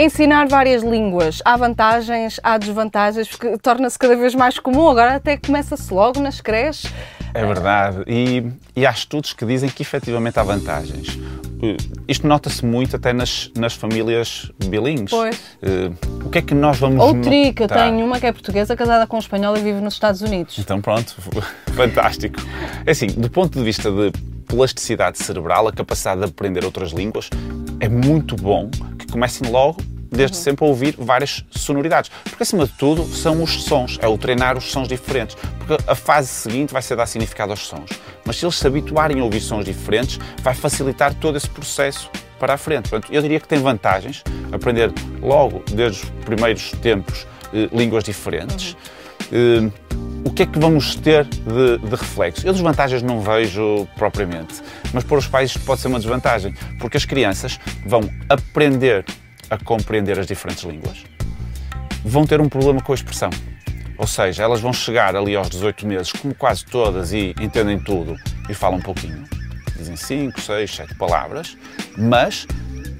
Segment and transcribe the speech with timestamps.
[0.00, 5.36] Ensinar várias línguas, há vantagens, há desvantagens, porque torna-se cada vez mais comum, agora até
[5.36, 6.92] começa-se logo nas creches.
[7.34, 8.44] É verdade, e,
[8.76, 11.18] e há estudos que dizem que efetivamente há vantagens.
[12.06, 15.10] Isto nota-se muito até nas, nas famílias bilíngues.
[15.10, 15.36] Pois.
[15.36, 18.30] Uh, o que é que nós vamos Ou tri, que eu tenho uma que é
[18.32, 20.56] portuguesa, casada com um espanhol e vive nos Estados Unidos.
[20.60, 21.16] Então pronto,
[21.74, 22.40] fantástico.
[22.86, 24.12] É assim, do ponto de vista de
[24.46, 27.28] plasticidade cerebral, a capacidade de aprender outras línguas,
[27.80, 28.70] é muito bom
[29.10, 32.10] comecem logo desde sempre a ouvir várias sonoridades.
[32.24, 35.36] Porque, acima de tudo, são os sons, é o treinar os sons diferentes.
[35.58, 37.90] Porque a fase seguinte vai ser dar significado aos sons.
[38.24, 42.54] Mas se eles se habituarem a ouvir sons diferentes, vai facilitar todo esse processo para
[42.54, 42.88] a frente.
[42.88, 48.76] Portanto, eu diria que tem vantagens aprender logo, desde os primeiros tempos, eh, línguas diferentes.
[49.32, 49.70] Eh,
[50.28, 52.46] o que é que vamos ter de, de reflexo?
[52.46, 54.60] Eu desvantagens não vejo propriamente,
[54.92, 59.06] mas para os pais pode ser uma desvantagem, porque as crianças vão aprender
[59.48, 61.02] a compreender as diferentes línguas,
[62.04, 63.30] vão ter um problema com a expressão.
[63.96, 68.14] Ou seja, elas vão chegar ali aos 18 meses, como quase todas, e entendem tudo
[68.50, 69.24] e falam um pouquinho.
[69.78, 71.56] Dizem 5, 6, 7 palavras,
[71.96, 72.46] mas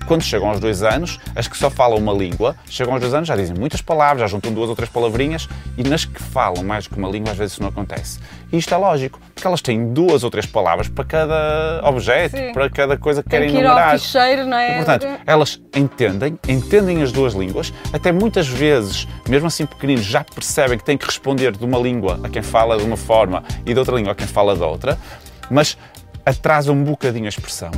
[0.07, 3.29] quando chegam aos dois anos, as que só falam uma língua, chegam aos dois anos,
[3.29, 6.87] já dizem muitas palavras, já juntam duas ou três palavrinhas, e nas que falam mais
[6.87, 8.19] que uma língua, às vezes isso não acontece.
[8.53, 12.53] E isto é lógico, porque elas têm duas ou três palavras para cada objeto, Sim.
[12.53, 13.99] para cada coisa que Tem querem que ir ao enumerar.
[13.99, 14.73] ficheiro, não é?
[14.73, 20.25] E, portanto, elas entendem, entendem as duas línguas, até muitas vezes, mesmo assim pequeninos, já
[20.25, 23.73] percebem que têm que responder de uma língua a quem fala de uma forma e
[23.73, 24.99] de outra língua a quem fala de outra,
[25.51, 25.77] mas
[26.29, 27.71] atrasa um bocadinho a expressão.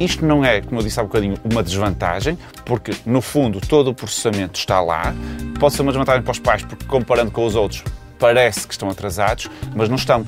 [0.00, 3.94] Isto não é, como eu disse há bocadinho, uma desvantagem, porque no fundo todo o
[3.94, 5.14] processamento está lá.
[5.60, 7.84] Pode ser uma desvantagem para os pais, porque comparando com os outros,
[8.18, 10.26] parece que estão atrasados, mas não estão.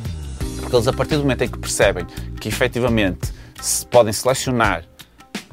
[0.60, 2.06] Porque eles, a partir do momento em que percebem
[2.40, 4.84] que efetivamente se podem selecionar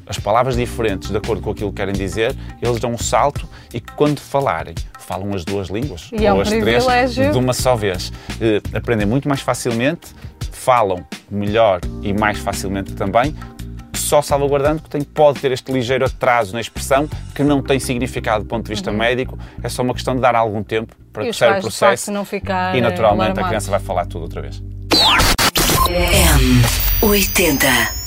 [0.06, 3.80] as palavras diferentes de acordo com aquilo que querem dizer, eles dão um salto e
[3.80, 7.74] quando falarem, falam as duas línguas E é ou um as três de uma só
[7.74, 8.12] vez.
[8.40, 10.08] Eh, aprendem muito mais facilmente,
[10.52, 13.34] falam melhor e mais facilmente também,
[13.94, 18.44] só salvaguardando que tem, pode ter este ligeiro atraso na expressão que não tem significado
[18.44, 21.32] do ponto de vista médico, é só uma questão de dar algum tempo para Uhum.
[21.32, 24.62] Seja o processo não ficar, e naturalmente a criança vai falar tudo outra vez.
[27.00, 28.03] M80.